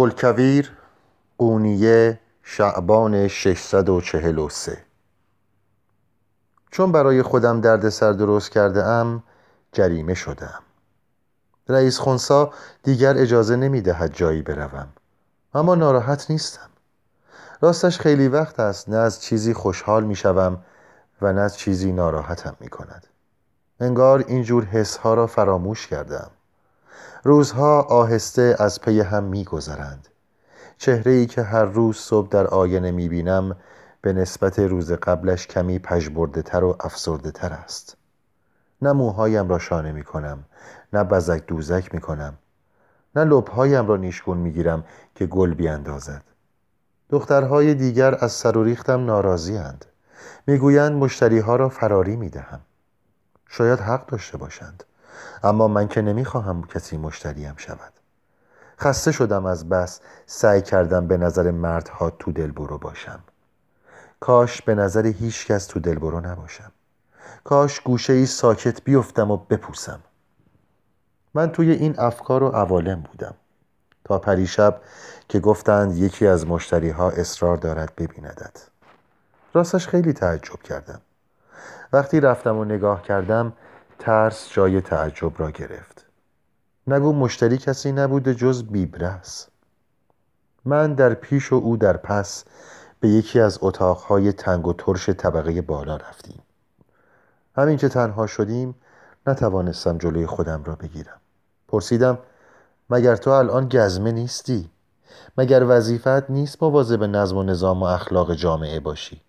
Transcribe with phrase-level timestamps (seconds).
[0.00, 0.72] گلکویر
[1.38, 4.78] قونیه شعبان 643
[6.70, 9.22] چون برای خودم درد سر درست کرده ام
[9.72, 10.62] جریمه شدم
[11.68, 12.52] رئیس خونسا
[12.82, 14.88] دیگر اجازه نمی دهد جایی بروم.
[15.54, 16.70] اما ناراحت نیستم.
[17.60, 20.62] راستش خیلی وقت است نه از چیزی خوشحال می شوم
[21.22, 23.06] و نه از چیزی ناراحتم می کند
[23.80, 26.30] انگار اینجور حسها را فراموش کردم
[27.22, 30.08] روزها آهسته از پی هم می گذرند
[30.78, 33.56] چهره ای که هر روز صبح در آینه می بینم
[34.00, 37.96] به نسبت روز قبلش کمی پژبرده تر و افسرده تر است.
[38.82, 40.44] نه موهایم را شانه می کنم
[40.92, 42.34] نه بزک دوزک می کنم
[43.16, 46.22] نه لبهایم را نیشگون می گیرم که گل بیاندازد
[47.10, 49.84] دخترهای دیگر از سر و ریختم ناراضی هند.
[50.46, 52.60] می‌گویند مشتری ها را فراری می دهم
[53.48, 54.84] شاید حق داشته باشند.
[55.42, 57.92] اما من که نمی‌خواهم کسی مشتریم شود.
[58.80, 63.20] خسته شدم از بس سعی کردم به نظر مردها تو دلبرو باشم.
[64.20, 66.72] کاش به نظر هیچ کس تو دلبرو نباشم.
[67.44, 70.00] کاش گوشه ای ساکت بیفتم و بپوسم.
[71.34, 73.34] من توی این افکار و عوالم بودم.
[74.04, 74.80] تا پریشب
[75.28, 78.58] که گفتند یکی از مشتری ها اصرار دارد ببیندد
[79.54, 81.00] راستش خیلی تعجب کردم.
[81.92, 83.52] وقتی رفتم و نگاه کردم
[84.00, 86.06] ترس جای تعجب را گرفت
[86.86, 89.48] نگو مشتری کسی نبوده جز بیبرس
[90.64, 92.44] من در پیش و او در پس
[93.00, 96.42] به یکی از اتاقهای تنگ و ترش طبقه بالا رفتیم
[97.56, 98.74] همین که تنها شدیم
[99.26, 101.20] نتوانستم جلوی خودم را بگیرم
[101.68, 102.18] پرسیدم
[102.90, 104.70] مگر تو الان گزمه نیستی؟
[105.38, 106.58] مگر وظیفت نیست
[106.96, 109.20] به نظم و نظام و اخلاق جامعه باشی؟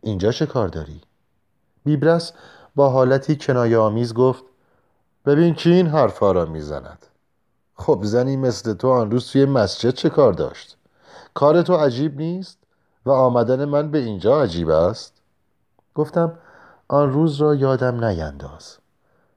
[0.00, 1.00] اینجا چه کار داری؟
[1.84, 2.32] بیبرس
[2.74, 4.44] با حالتی کنایه آمیز گفت
[5.26, 7.06] ببین کی این حرفا را می‌زند.
[7.74, 10.76] خب زنی مثل تو آن روز توی مسجد چه کار داشت؟
[11.34, 12.58] کار تو عجیب نیست
[13.06, 15.12] و آمدن من به اینجا عجیب است؟
[15.94, 16.32] گفتم
[16.88, 18.76] آن روز را یادم نینداز.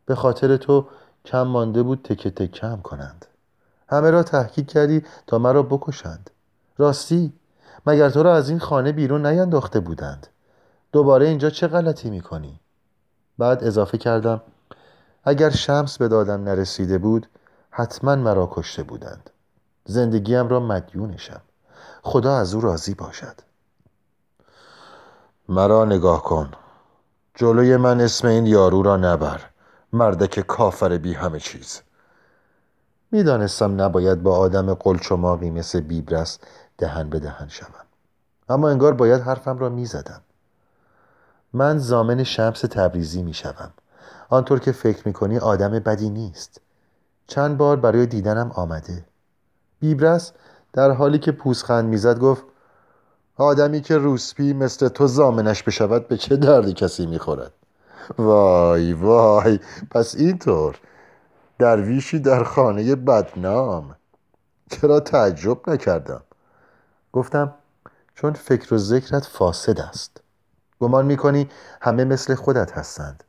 [0.05, 0.87] به خاطر تو
[1.25, 3.25] کم مانده بود تکه تکم کنند.
[3.89, 6.29] همه را تحقیق کردی تا مرا بکشند.
[6.77, 7.33] راستی
[7.85, 10.27] مگر تو را از این خانه بیرون نینداخته بودند؟
[10.91, 12.59] دوباره اینجا چه غلطی می‌کنی؟
[13.37, 14.41] بعد اضافه کردم
[15.23, 17.27] اگر شمس به دادم نرسیده بود
[17.71, 19.29] حتما مرا کشته بودند.
[19.85, 21.41] زندگیم را مدیونشم
[22.03, 23.35] خدا از او راضی باشد.
[25.49, 26.51] مرا نگاه کن.
[27.35, 29.41] جلوی من اسم این یارو را نبر.
[29.93, 31.81] مردک کافر بی همه چیز.
[33.11, 36.39] می‌دانستم نباید با آدم قلچماقی مثل بیبرس
[36.77, 37.85] دهن به دهن شوم.
[38.49, 40.21] اما انگار باید حرفم را می‌زدم.
[41.57, 43.73] من زامن شمس تبریزی می‌شوم.
[44.29, 46.61] آنطور که فکر می‌کنی آدم بدی نیست.
[47.27, 49.05] چند بار برای دیدنم آمده.
[49.79, 50.31] بیبرس
[50.73, 52.43] در حالی که پوزخند می‌زد گفت
[53.37, 57.51] آدمی که روسپی مثل تو زامنش بشود به چه دردی کسی می‌خورد؟
[58.17, 59.59] وای وای
[59.91, 60.79] پس اینطور.
[61.59, 63.95] درویشی در خانه بدنام.
[64.71, 66.21] چرا تعجب نکردم؟
[67.13, 67.53] گفتم
[68.15, 70.21] چون فکر و ذکرت فاسد است.
[70.79, 71.49] گمان می‌کنی
[71.81, 73.23] همه مثل خودت هستند.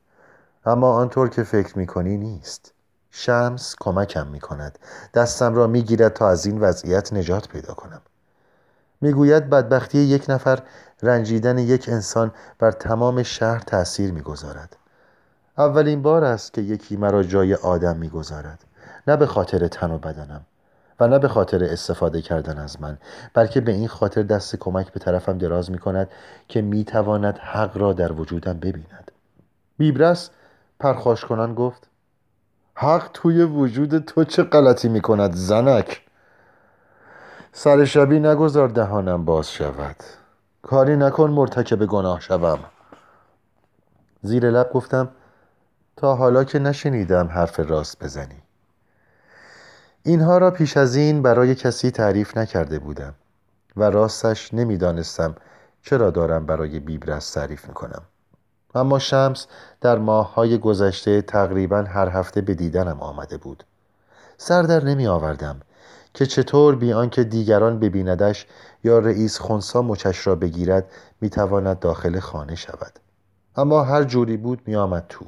[0.67, 2.73] اما آنطور که فکر می‌کنی نیست.
[3.11, 4.79] شمس کمکم می‌کند.
[5.15, 8.01] دستم را می‌گیرد تا از این وضعیت نجات پیدا کنم.
[9.01, 10.63] می‌گوید بدبختی یک نفر
[11.03, 14.77] رنجیدن یک انسان بر تمام شهر تأثیر می‌گذارد.
[15.59, 18.65] اولین بار است که یکی مرا جای آدم می‌گذارد.
[19.07, 20.41] نه به خاطر تن و بدنم.
[21.01, 22.99] و نه به خاطر استفاده کردن از من
[23.35, 26.09] بلکه به این خاطر دست کمک به طرفم دراز می کند
[26.49, 29.11] که می تواند حق را در وجودم ببیند.
[29.79, 30.31] بیبرس
[30.81, 31.89] پرخاش کنان گفت
[32.75, 36.03] حق توی وجود تو چه غلطی می کند زنک؟
[37.53, 39.97] سر شبی نگذار دهانم باز شود.
[40.63, 42.59] کاری نکن مرتکب گناه شوم.
[44.23, 45.09] زیر لب گفتم
[45.97, 48.43] تا حالا که نشنیدم حرف راست بزنی.
[50.03, 53.15] اینها را پیش از این برای کسی تعریف نکرده بودم
[53.77, 55.35] و راستش نمی‌دانستم
[55.83, 58.03] چرا دارم برای بیبرس تعریف می‌کنم.
[58.75, 59.47] اما شمس
[59.81, 63.65] در ماههای گذشته تقریبا هر هفته به دیدنم آمده بود.
[64.37, 65.61] سر در نمی آوردم
[66.15, 68.47] که چطور بی آنکه دیگران ببیندش
[68.85, 70.91] یا رئیس خونسا مچش را بگیرد
[71.21, 72.99] می‌تواند داخل خانه شود.
[73.57, 75.25] اما هر جوری بود می آمد تو.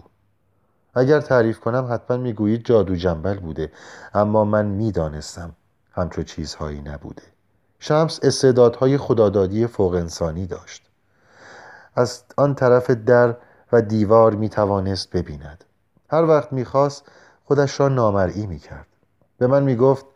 [0.94, 3.72] اگر تعریف کنم حتما می‌گویید جادو جنبل بوده.
[4.14, 5.52] اما من می‌دانستم
[5.92, 7.22] همچو چیزهایی نبوده.
[7.78, 10.82] شمس استعدادهای خدادادی فوق انسانی داشت.
[11.94, 13.34] از آن طرف در
[13.72, 15.64] و دیوار می توانست ببیند.
[16.10, 17.04] هر وقت می‌خواست
[17.44, 18.86] خودش را نامرئی می کرد
[19.38, 20.06] به من می گفت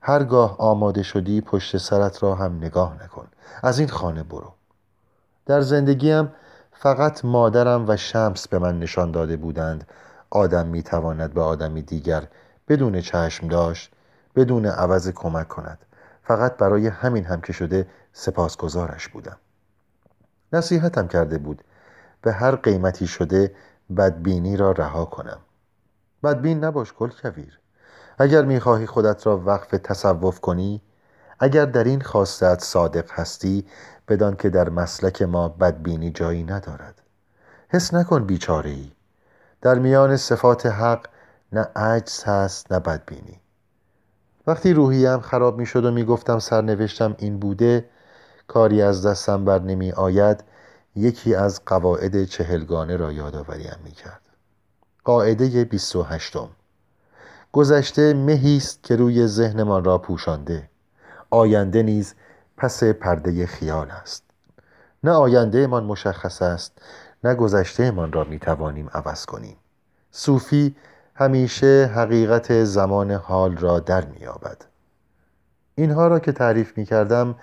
[0.00, 3.26] هرگاه آماده شدی پشت سرت را هم نگاه نکن.
[3.62, 4.52] از این خانه برو.
[5.46, 6.32] در زندگیم
[6.72, 9.86] فقط مادرم و شمس به من نشان داده بودند.
[10.30, 12.28] آدم می‌تواند به آدمی دیگر
[12.68, 13.92] بدون چشم داشت
[14.36, 15.78] بدون عوض کمک کند.
[16.22, 19.36] فقط برای همین هم که شده سپاسگزارش بودم.
[20.52, 21.64] نصیحتم کرده بود
[22.22, 23.54] به هر قیمتی شده
[23.96, 25.38] بدبینی را رها کنم.
[26.22, 27.58] بدبین نباش کل کویر
[28.18, 30.82] اگر می‌خواهی خودت را وقف تصوف کنی
[31.38, 33.66] اگر در این خواستت صادق هستی
[34.08, 37.02] بدان که در مسلک ما بدبینی جایی ندارد.
[37.68, 38.92] حس نکن بیچاره ای
[39.62, 41.06] در میان صفات حق
[41.52, 43.40] نه عجز هست نه بدبینی.
[44.46, 47.84] وقتی روحیم خراب می شد و می گفتم سرنوشتم این بوده
[48.46, 50.44] کاری از دستم بر نمی آید
[50.96, 54.20] یکی از قواعد چهلگانه را یادآوریم می کرد
[55.04, 56.48] قاعده بیست و هشتم.
[57.52, 60.70] گذشته مهیست که روی ذهنمان را پوشانده.
[61.30, 62.14] آینده نیز
[62.56, 64.24] پس پرده خیال است.
[65.04, 66.82] نه آینده من مشخص است
[67.24, 69.56] نه گذشته من را می توانیم عوض کنیم.
[70.10, 70.76] صوفی
[71.14, 74.64] همیشه حقیقت زمان حال را در میابد
[75.74, 77.34] اینها را که تعریف می کردم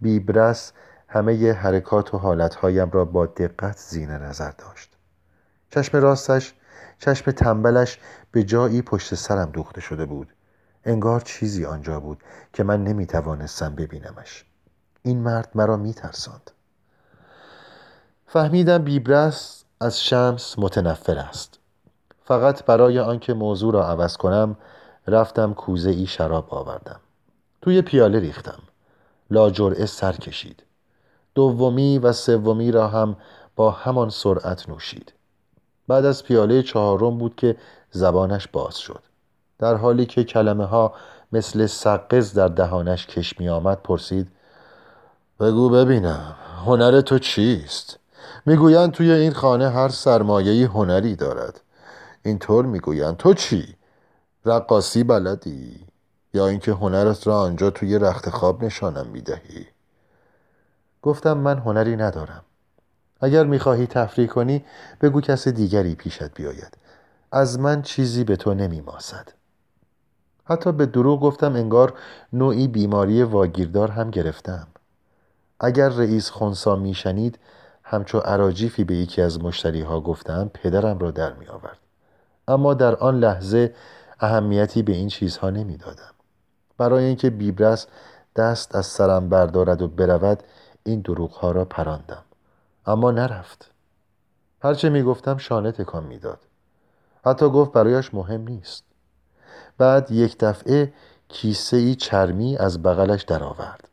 [0.00, 0.72] بیبرس
[1.08, 4.96] همه حرکات و حالتهایم را با دقت زین نظر داشت.
[5.70, 6.54] چشم راستش
[6.98, 7.98] چشم تنبلش
[8.32, 10.32] به جایی پشت سرم دوخته شده بود.
[10.84, 12.22] انگار چیزی آنجا بود
[12.52, 14.44] که من نمی توانستم ببینمش.
[15.02, 16.50] این مرد مرا می ترساند
[18.30, 21.58] فهمیدم بیبرس از شمس متنفر است.
[22.24, 24.56] فقط برای آنکه موضوع را عوض کنم
[25.06, 27.00] رفتم کوزه ای شراب آوردم.
[27.62, 28.58] توی پیاله ریختم.
[29.30, 30.62] لاجرعه سر کشید.
[31.34, 33.16] دومی و سومی را هم
[33.56, 35.12] با همان سرعت نوشید.
[35.88, 37.56] بعد از پیاله چهارم بود که
[37.90, 39.02] زبانش باز شد.
[39.58, 40.94] در حالی که کلمه ها
[41.32, 44.28] مثل سقز در دهانش کش می آمد پرسید
[45.40, 46.34] بگو ببینم
[46.64, 47.98] هنر تو چیست؟
[48.46, 51.60] می‌گویند توی این خانه هر سرمایه هنری دارد
[52.22, 53.76] اینطور می‌گویند تو چی؟
[54.44, 55.86] رقاصی بلدی؟
[56.34, 59.66] یا اینکه هنرت را آنجا توی رخت خواب نشانم می‌دهی؟
[61.02, 62.44] گفتم من هنری ندارم
[63.20, 64.64] اگر می‌خواهی تفریح کنی
[65.00, 66.78] بگو کس دیگری پیشت بیاید
[67.32, 69.32] از من چیزی به تو نمیماسد
[70.44, 71.94] حتی به دروغ گفتم انگار
[72.32, 74.66] نوعی بیماری واگیردار هم گرفتم
[75.60, 77.38] اگر رئیس خونسا میشنید
[77.90, 81.78] همچو عراجیفی به یکی از مشتری ها گفتم پدرم را در می آورد.
[82.48, 83.74] اما در آن لحظه
[84.20, 86.14] اهمیتی به این چیزها نمی‌دادم
[86.78, 87.86] برای اینکه بیبرس
[88.36, 90.42] دست از سرم بردارد و برود
[90.84, 91.04] این
[91.40, 92.24] ها را پراندم.
[92.86, 93.70] اما نرفت.
[94.62, 96.38] هرچه می‌گفتم شانه تکان می‌داد
[97.24, 98.84] حتی گفت برایش مهم نیست.
[99.78, 100.92] بعد یک دفعه
[101.28, 103.88] کیسه ای چرمی از بغلش درآورد.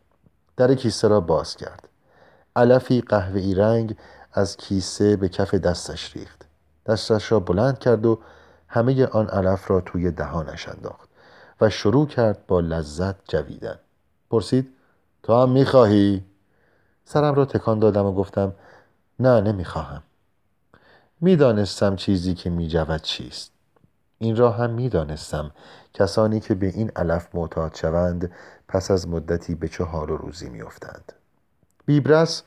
[0.57, 1.89] در کیسه را باز کرد.
[2.56, 3.97] علفی قهوه‌ای رنگ
[4.33, 6.45] از کیسه به کف دستش ریخت.
[6.85, 8.19] دستش را بلند کرد و
[8.68, 11.09] همه آن علف را توی دهانش انداخت
[11.62, 13.80] و شروع کرد با لذت جویدن.
[14.30, 14.69] پرسید
[15.24, 16.26] تو هم می‌خواهی؟
[17.06, 18.54] سرم را تکان دادم و گفتم
[19.19, 20.04] نه نمی‌خواهم.
[21.21, 23.52] می‌دانستم چیزی که میجود چیست.
[24.18, 25.52] این را هم می‌دانستم.
[25.94, 28.31] کسانی که به این علف معتاد شوند
[28.68, 31.14] پس از مدتی به چه حال و روزی میافتند.
[31.85, 32.44] بیبرس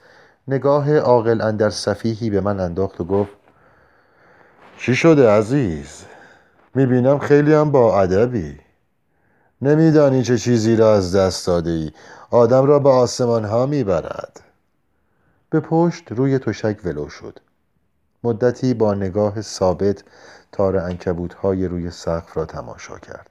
[0.48, 3.32] نگاه عاقل اندر صفیحی به من انداخت و گفت
[4.78, 6.04] چی شده عزیز؟
[6.74, 8.60] می‌بینم خیلی هم با ادبی.
[9.62, 11.92] نمیدانی چه چیزی را از دست داده ای
[12.30, 14.40] آدم را به آسمان ها می‌برد.
[15.50, 17.38] به پشت روی تشک ولو شد.
[18.24, 20.04] مدتی با نگاه ثابت
[20.52, 23.30] تار انکبوت های روی سقف را تماشا کرد.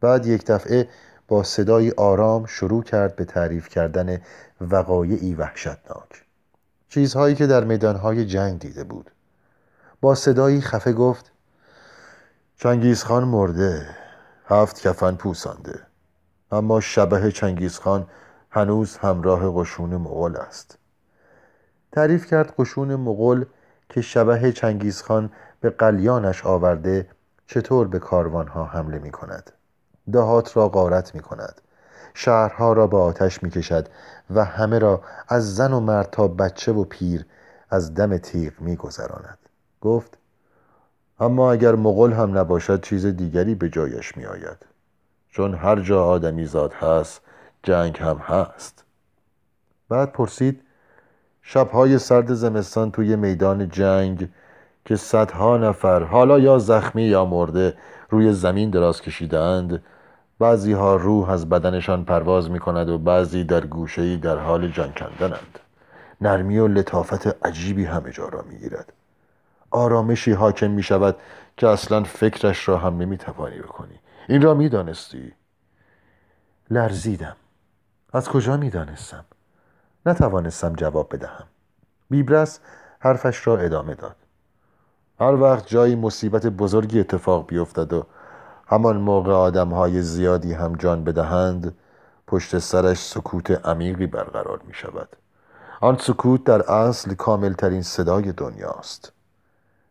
[0.00, 0.88] بعد یک دفعه
[1.28, 4.20] با صدای آرام شروع کرد به تعریف کردن
[4.60, 6.24] وقایعی وحشتناک.
[6.88, 9.10] چیزهایی که در میدانهای جنگ دیده بود.
[10.00, 11.32] با صدایی خفه گفت
[12.56, 13.86] چنگیزخان مرده
[14.46, 15.80] هفت کفن پوسانده.
[16.52, 18.06] اما شبه چنگیزخان
[18.50, 20.78] هنوز همراه قشون مغول است.
[21.92, 23.44] تعریف کرد قشون مغول
[23.88, 27.08] که شبه چنگیزخان به قلیانش آورده
[27.46, 29.52] چطور به کاروانها حمله می کند
[30.12, 31.60] دهات را غارت می کند
[32.14, 33.88] شهرها را به آتش می کشد
[34.30, 37.26] و همه را از زن و مرد تا بچه و پیر
[37.70, 39.38] از دم تیغ می گذراند
[39.80, 40.18] گفت
[41.20, 44.66] اما اگر مغل هم نباشد چیز دیگری به جایش می آید
[45.30, 47.20] چون هر جا آدمی زاد هست
[47.62, 48.84] جنگ هم هست.
[49.88, 50.62] بعد پرسید
[51.42, 54.28] شبهای سرد زمستان توی میدان جنگ
[54.84, 57.76] که صدها نفر حالا یا زخمی یا مرده
[58.10, 59.82] روی زمین دراز کشیدند
[60.38, 64.92] بعضی ها روح از بدنشان پرواز می کند و بعضی در گوشهی در حال جان
[64.92, 65.58] کندنند.
[66.20, 68.92] نرمی و لطافت عجیبی همه جا را می گیرد
[69.70, 71.16] آرامشی حاکم می شود
[71.56, 74.00] که اصلا فکرش را هم نمی توانی بکنی.
[74.28, 75.32] این را می دانستی؟
[76.70, 77.36] لرزیدم.
[78.12, 79.24] از کجا می دانستم؟
[80.06, 81.46] نتوانستم جواب بدهم.
[82.10, 82.60] بیبرس
[82.98, 84.16] حرفش را ادامه داد.
[85.20, 88.06] هر وقت جایی مصیبت بزرگی اتفاق بیفتد و
[88.66, 91.74] همان موقع آدم های زیادی هم جان بدهند
[92.26, 95.08] پشت سرش سکوت عمیقی برقرار می شود
[95.80, 99.12] آن سکوت در اصل کاملترین صدای دنیاست.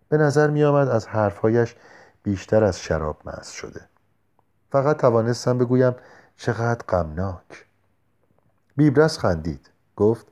[0.09, 1.75] به نظر می آمد از حرفهایش
[2.23, 3.81] بیشتر از شراب مست شده.
[4.71, 5.95] فقط توانستم بگویم
[6.37, 7.65] چقدر غمناک.
[8.77, 9.69] بیبرس خندید.
[9.95, 10.27] گفت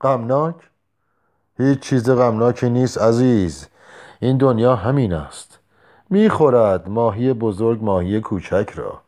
[0.00, 0.56] غمناک؟
[1.58, 3.66] هیچ چیز غمناکی نیست عزیز.
[4.20, 5.51] این دنیا همین است.
[6.12, 6.88] می‌خورد.
[6.88, 9.00] ماهی بزرگ ماهی کوچک را.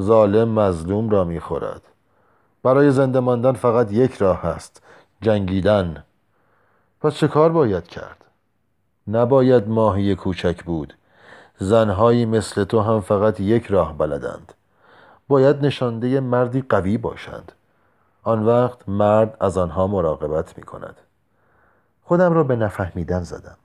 [0.00, 1.82] ظالم مظلوم را می‌خورد.
[2.62, 4.82] برای زنده ماندن فقط یک راه هست
[5.20, 6.04] جنگیدن.
[7.00, 8.24] پس چه کار باید کرد؟
[9.08, 10.94] نباید ماهی کوچک بود.
[11.58, 14.52] زنهایی مثل تو هم فقط یک راه بلدند.
[15.28, 17.52] باید نشانده مردی قوی باشند.
[18.22, 20.96] آن وقت مرد از آنها مراقبت می کند
[22.04, 23.56] خودم را به نفهمیدن زدم.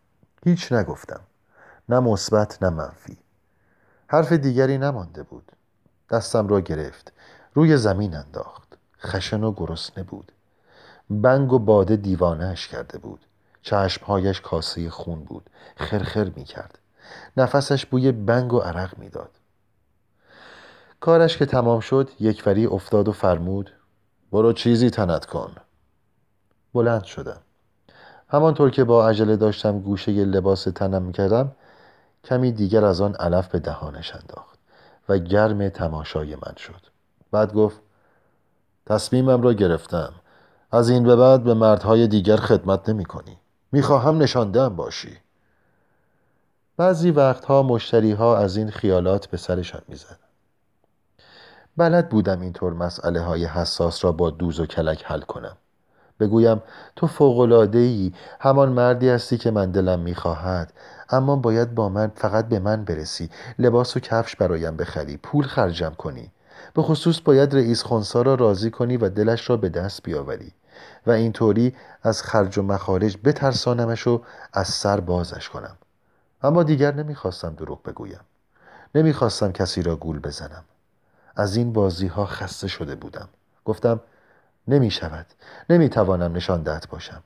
[0.46, 1.20] هیچ نگفتم.
[1.90, 3.18] نه مثبت نه منفی.
[4.08, 5.52] حرف دیگری نمانده بود.
[6.10, 7.14] دستم را گرفت
[7.54, 8.78] روی زمین انداخت.
[9.02, 10.32] خشن و گرسنه بود.
[11.10, 13.20] بنگ و باده دیوانهش کرده بود.
[13.62, 15.50] چشمهایش کاسه خون بود.
[15.78, 16.80] خرخر می کرد
[17.38, 19.30] نفسش بوی بنگ و عرق می‌داد.
[21.00, 23.72] کارش که تمام شد یکوری افتاد و فرمود
[24.32, 25.56] برو چیزی تنت کن.
[26.74, 27.42] بلند شدم.
[28.28, 31.52] همانطور که با عجله داشتم گوشه لباس تنم می‌کردم
[32.24, 34.60] کمی دیگر از آن علف به دهانش انداخت
[35.10, 36.82] و گرم تماشای من شد.
[37.32, 37.82] بعد گفت
[38.86, 40.14] تصمیمم را گرفتم.
[40.72, 43.38] از این به بعد به مردهای دیگر خدمت نمی کنی.
[43.72, 45.18] می‌خواهم نشاندهم باشی.
[46.78, 50.20] بعضی وقتها مشتری ها از این خیالات به سرشان می‌زد
[51.78, 55.58] بلد بودم اینطور مسئله های حساس را با دوز و کلک حل کنم.
[56.20, 56.62] بگویم
[56.96, 60.74] تو فوقلاده ای همان مردی هستی که من دلم می‌خواهد.
[61.10, 63.30] اما باید با من فقط به من برسی.
[63.60, 65.18] لباس و کفش برایم بخری.
[65.18, 66.32] پول خرجم کنی.
[66.74, 70.52] به خصوص باید رئیس خونسا را راضی کنی و دلش را به دست بیاوری.
[71.08, 74.22] و اینطوری از خرج و مخارج بترسانمش و
[74.54, 75.76] از سر بازش کنم.
[76.44, 78.20] اما دیگر نمی‌خواستم دروغ بگویم.
[78.96, 80.64] نمی‌خواستم کسی را گول بزنم.
[81.36, 83.30] از این بازی ها خسته شده بودم.
[83.66, 84.00] گفتم
[84.68, 85.26] نمی شود
[85.70, 87.24] نمی توانم نشان دهت باشم.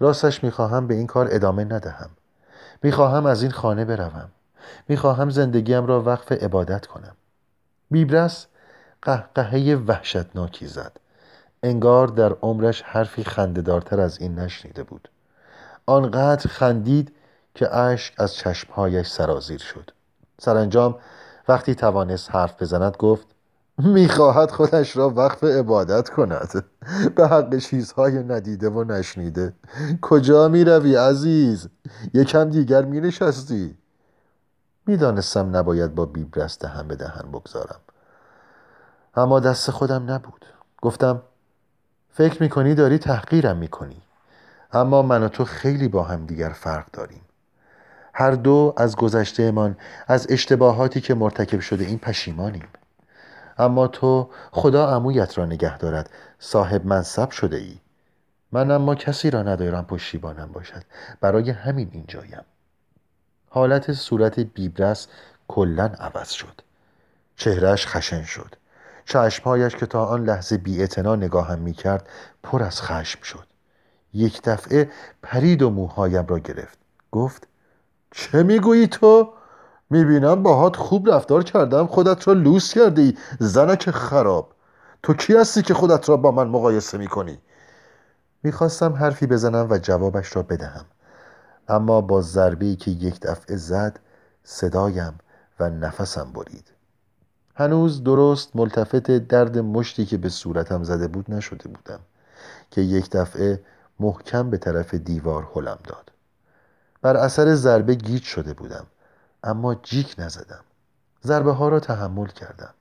[0.00, 2.10] راستش می‌خواهم به این کار ادامه ندهم.
[2.82, 4.30] می‌خواهم از این خانه بروم.
[4.88, 7.16] می‌خواهم زندگیم را وقف عبادت کنم.
[7.90, 8.46] بیبرس
[9.02, 10.92] قهقهه وحشتناکی زد.
[11.62, 15.08] انگار در عمرش حرفی خندهدارتر از این نشنیده بود.
[15.86, 17.14] آنقدر خندید
[17.54, 19.90] که اشک از چشمهایش سرازیر شد.
[20.40, 20.98] سرانجام
[21.48, 23.26] وقتی توانست حرف بزند گفت
[23.84, 26.64] می‌خواهد خودش را وقف عبادت کند.
[27.16, 29.52] به حق چیزهای ندیده و نشنیده.
[30.02, 31.68] کجا می‌روی عزیز؟
[32.14, 33.76] یکم دیگر مینشستی.
[34.86, 37.80] می‌دانستم نباید با بیبرس دهن به دهن بگذارم.
[39.14, 40.46] اما دست خودم نبود.
[40.82, 41.22] گفتم
[42.10, 44.02] فکر می‌کنی داری تحقیرم می‌کنی.
[44.72, 47.22] اما من و تو خیلی با هم دیگر فرق داریم.
[48.14, 52.64] هر دو از گذشتهمان از اشتباهاتی که مرتکب شده این پشیمانیم.
[53.58, 56.10] اما تو خدا عمویت را نگه دارد.
[56.38, 57.78] صاحب منصب شده ای
[58.52, 60.82] من اما کسی را ندارم پشتیبانم باشد.
[61.20, 62.44] برای همین اینجایم.
[63.50, 65.08] حالت صورت بیبرس
[65.48, 66.60] کلا عوض شد.
[67.36, 68.54] چهرش خشن شد.
[69.04, 72.08] چشمهایش که تا آن لحظه بی نگاهم می کرد
[72.42, 73.46] پر از خشم شد.
[74.14, 74.90] یک دفعه
[75.22, 76.78] پرید و موهایم را گرفت.
[77.12, 77.46] گفت
[78.10, 79.32] چه می‌گویی تو؟
[79.92, 84.52] می‌بینم باهات خوب رفتار کردم خودت را لوس کردی زنک خراب.
[85.02, 87.38] تو کی هستی که خودت را با من مقایسه می‌کنی؟
[88.42, 90.84] می‌خواستم حرفی بزنم و جوابش را بدهم.
[91.68, 93.98] اما با ضربه که یک دفعه زد
[94.44, 95.18] صدایم
[95.60, 96.72] و نفسم برید.
[97.54, 102.00] هنوز درست ملتفت درد مشتی که به صورتم زده بود نشده بودم
[102.70, 103.60] که یک دفعه
[104.00, 106.12] محکم به طرف دیوار هلم داد.
[107.02, 108.86] بر اثر ضربه گیج شده بودم.
[109.44, 110.64] اما جیک نزدم.
[111.24, 112.74] ضربه ها را تحمل کردم.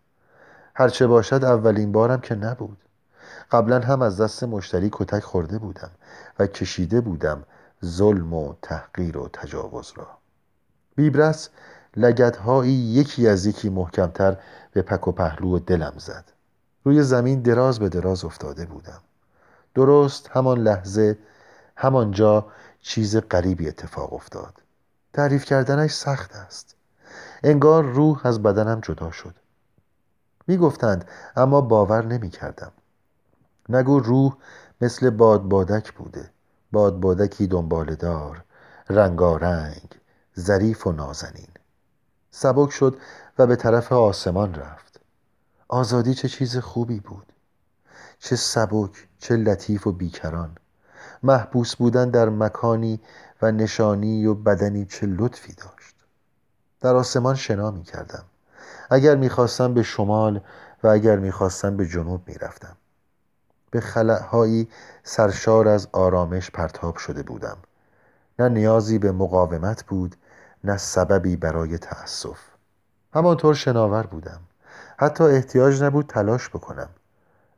[0.76, 2.78] هرچه باشد اولین بارم که نبود.
[3.52, 5.92] قبلا هم از دست مشتری کتک خورده بودم
[6.40, 7.44] و کشیده بودم
[7.86, 10.08] ظلم و تحقیر و تجاوز را.
[10.96, 11.50] بیبرس
[11.96, 14.38] لگدهایی یکی از یکی محکمتر
[14.72, 16.26] به پک و پهلو و دلم زد.
[16.84, 19.02] روی زمین دراز به دراز افتاده بودم.
[19.76, 21.18] درست همان لحظه
[21.76, 22.46] همانجا
[22.82, 24.61] چیز غریبی اتفاق افتاد.
[25.14, 26.76] تعریف کردنش سخت است.
[27.44, 29.36] انگار روح از بدنم جدا شد.
[30.48, 32.72] می گفتند اما باور نمی کردم
[33.70, 34.38] نگو روح
[34.82, 36.30] مثل بادبادک بوده.
[36.72, 38.44] بادبادکی دنبالدار
[38.90, 39.96] رنگارنگ
[40.40, 41.48] ظریف و نازنین.
[42.32, 42.98] سبک شد
[43.38, 45.00] و به طرف آسمان رفت.
[45.68, 47.34] آزادی چه چیز خوبی بود.
[48.20, 50.58] چه سبک چه لطیف و بیکران.
[51.24, 53.00] محبوس بودن در مکانی
[53.42, 55.96] و نشانی و بدنی چه لطفی داشت.
[56.82, 58.24] در آسمان شنا می کردم.
[58.90, 60.42] اگر می‌خواستم به شمال
[60.84, 62.78] و اگر می‌خواستم به جنوب می‌رفتم
[63.72, 64.68] به خلعهایی
[65.04, 67.58] سرشار از آرامش پرتاب شده بودم.
[68.40, 70.16] نه نیازی به مقاومت بود
[70.64, 72.40] نه سببی برای تأسف.
[73.14, 74.40] همانطور شناور بودم.
[74.98, 76.90] حتی احتیاج نبود تلاش بکنم.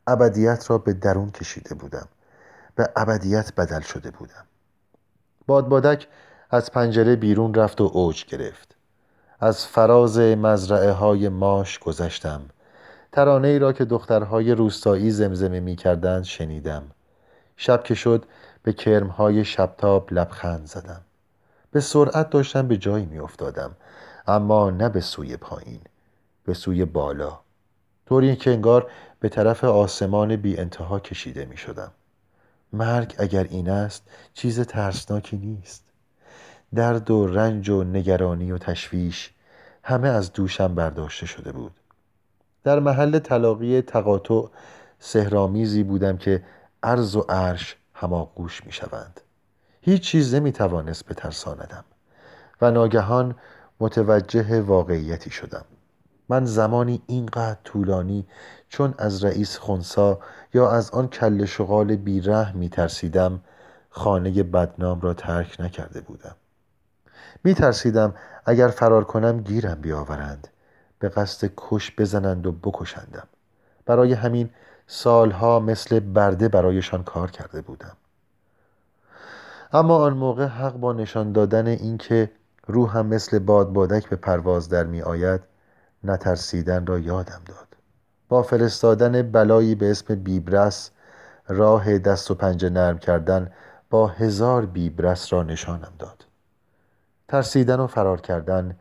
[0.08, 2.08] ابدیت را به درون کشیده بودم.
[2.76, 4.46] به ابدیت بدل شده بودم.
[5.48, 6.08] بادبادک
[6.50, 8.76] از پنجره بیرون رفت و اوج گرفت.
[9.40, 12.42] از فراز مزرعه های ماش گذشتم.
[13.12, 16.84] ترانه ای را که دخترهای روستایی زمزمه می کردند شنیدم.
[17.58, 18.26] شب که شد
[18.64, 21.02] به کرمهای شبتاب لبخند زدم.
[21.72, 23.72] به سرعت داشتم به جایی می افتادم
[24.28, 25.82] اما نه به سوی پایین
[26.46, 27.40] به سوی بالا.
[28.06, 31.92] طوری که انگار به طرف آسمان بی انتها کشیده می شدم
[32.74, 34.04] مرگ اگر این است
[34.34, 35.84] چیز ترسناکی نیست.
[36.76, 39.34] درد و رنج و نگرانی و تشویش
[39.84, 41.72] همه از دوشم برداشته شده بود.
[42.64, 44.48] در محل تلاقی تقاطع
[45.00, 46.44] سهرامیزی بودم که
[46.84, 49.22] عرض و عرش هماغوش می شوند.
[49.82, 51.84] هیچ چیز نمی توانست بترساندم
[52.62, 53.36] و ناگهان
[53.80, 55.66] متوجه واقعیتی شدم.
[56.30, 58.26] من زمانی اینقدر طولانی
[58.70, 60.20] چون از رئیس خونسا
[60.54, 63.40] یا از آن کل شغال بیره می ترسیدم
[63.90, 66.36] خانه بدنام را ترک نکرده بودم.
[67.44, 68.14] می ترسیدم
[68.46, 70.48] اگر فرار کنم گیرم بیاورند.
[71.00, 73.28] به قصد کش بزنند و بکشندم.
[73.86, 74.50] برای همین
[74.88, 77.98] سالها مثل برده برایشان کار کرده بودم.
[79.74, 82.32] اما آن موقع حق با نشان دادن اینکه
[82.68, 85.42] روحم مثل بادبادک به پرواز در می آید
[86.04, 87.68] نترسیدن را یادم داد.
[88.30, 90.92] با فرستادن بلایی به اسم بیبرس
[91.48, 93.52] راه دست و پنجه نرم کردن
[93.90, 96.26] با هزار بیبرس را نشانم داد.
[97.28, 98.76] ترسیدن و فرار کردن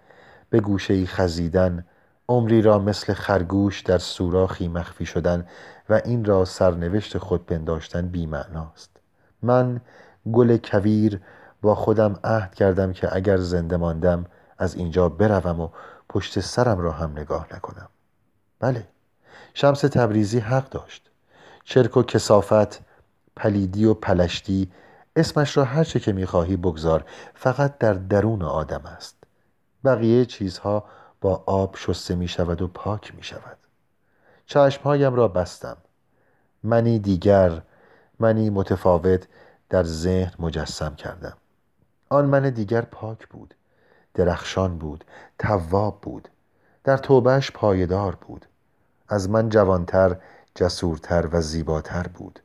[0.50, 1.84] به گوشه خزیدن
[2.28, 5.46] عمری را مثل خرگوش در سوراخی مخفی شدن
[5.88, 8.90] و این را سرنوشت خود پنداشتن بیمعناست.
[9.42, 9.80] من
[10.32, 11.20] گل کویر
[11.62, 14.26] با خودم عهد کردم که اگر زنده ماندم
[14.58, 15.68] از اینجا بروم و
[16.12, 17.88] پشت سرم را هم نگاه نکنم.
[18.60, 18.88] بله
[19.54, 21.10] شمس تبریزی حق داشت.
[21.64, 22.80] چرک و کسافت
[23.36, 24.72] پلیدی و پلشتی
[25.16, 29.16] اسمش را هرچه که می‌خواهی بگذار فقط در درون آدم است.
[29.84, 30.84] بقیه چیزها
[31.20, 33.56] با آب شسته می شود و پاک می شود
[34.46, 35.76] چشمهایم را بستم.
[36.62, 37.62] منی دیگر
[38.18, 39.26] منی متفاوت
[39.70, 41.36] در ذهن مجسم کردم.
[42.08, 43.54] آن من دیگر پاک بود.
[44.14, 45.04] درخشان بود
[45.38, 46.28] تواب بود.
[46.84, 48.46] در توبهش پایدار بود.
[49.08, 50.16] از من جوانتر
[50.54, 52.40] جسورتر و زیباتر بود.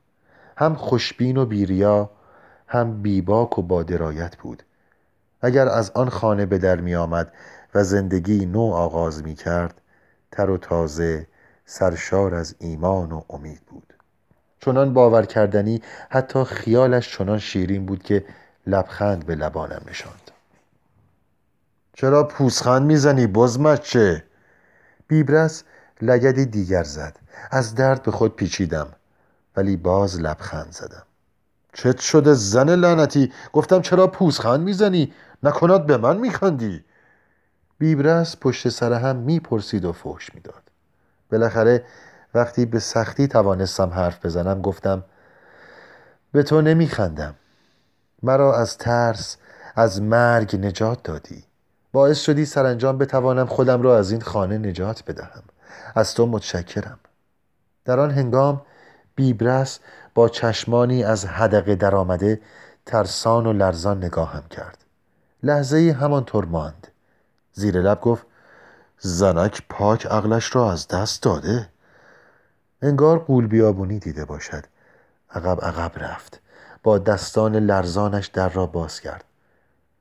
[0.58, 2.10] هم خوشبین و بیریا
[2.68, 4.64] هم بیباک و با درایت بود.
[5.42, 7.34] اگر از آن خانه به در می آمد
[7.76, 9.82] و زندگی نو آغاز می کرد
[10.32, 11.28] تر و تازه
[11.66, 13.94] سرشار از ایمان و امید بود.
[14.60, 18.26] چنان باور کردنی حتی خیالش چنان شیرین بود که
[18.68, 20.27] لبخند به لبانم نشاند.
[22.00, 24.24] چرا پوسخند می‌زنی بزمچه
[25.08, 25.64] بیبرس
[26.02, 27.18] لگدی دیگر زد.
[27.52, 28.88] از درد به خود پیچیدم
[29.56, 31.04] ولی باز لبخند زدم.
[31.74, 36.84] چت شده زن لعنتی؟ گفتم چرا پوزخند می‌زنی؟ نکند به من میخندی؟
[37.78, 40.64] بیبرس پشت سر هم می‌پرسید و فحش می‌داد.
[41.32, 41.86] بالاخره
[42.34, 45.04] وقتی به سختی توانستم حرف بزنم گفتم
[46.32, 47.36] به تو نمیخندم.
[48.24, 49.38] مرا از ترس
[49.76, 51.47] از مرگ نجات دادی.
[51.92, 55.44] باعث شدی سرانجام بتوانم خودم را از این خانه نجات بدهم.
[55.96, 57.00] از تو متشکرم.
[57.86, 58.62] در آن هنگام
[59.16, 59.80] بیبرس
[60.16, 62.42] با چشمانی از هدقه درآمده
[62.86, 64.78] ترسان و لرزان نگاهم کرد.
[65.44, 66.88] لحظه ای همانطور ماند.
[67.54, 68.26] زیر لب گفت
[69.00, 71.70] زنک پاک عقلش را از دست داده.
[72.82, 74.64] انگار قول بیابونی دیده باشد.
[75.30, 76.42] عقب عقب رفت.
[76.84, 79.24] با دستان لرزانش در را باز کرد.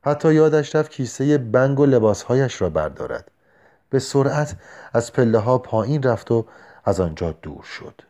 [0.07, 3.31] حتی یادش رفت کیسه بنگ و لباسهایش را بردارد.
[3.91, 4.57] به سرعت
[4.93, 6.47] از پله ها پایین رفت و
[6.85, 8.03] از آنجا دور شد.